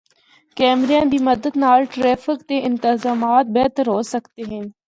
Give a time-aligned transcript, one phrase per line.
[0.57, 4.65] کیمریاں دی مدد نال ٹریفک دے انتظامات بہتر ہو سکدے ہن۔